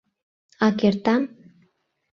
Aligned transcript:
—А 0.65 0.67
кертам? 0.79 1.23